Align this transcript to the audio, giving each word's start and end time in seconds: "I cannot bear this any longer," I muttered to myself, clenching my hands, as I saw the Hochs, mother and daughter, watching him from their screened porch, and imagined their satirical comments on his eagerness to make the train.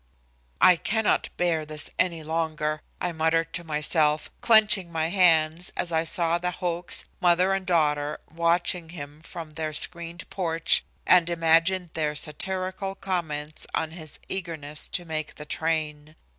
"I 0.59 0.77
cannot 0.77 1.29
bear 1.37 1.63
this 1.63 1.91
any 1.99 2.23
longer," 2.23 2.81
I 2.99 3.11
muttered 3.11 3.53
to 3.53 3.63
myself, 3.63 4.31
clenching 4.41 4.91
my 4.91 5.09
hands, 5.09 5.71
as 5.77 5.91
I 5.91 6.05
saw 6.05 6.39
the 6.39 6.49
Hochs, 6.49 7.05
mother 7.19 7.53
and 7.53 7.67
daughter, 7.67 8.19
watching 8.27 8.89
him 8.89 9.21
from 9.21 9.51
their 9.51 9.73
screened 9.73 10.27
porch, 10.31 10.83
and 11.05 11.29
imagined 11.29 11.91
their 11.93 12.15
satirical 12.15 12.95
comments 12.95 13.67
on 13.75 13.91
his 13.91 14.17
eagerness 14.27 14.87
to 14.87 15.05
make 15.05 15.35
the 15.35 15.45
train. 15.45 16.15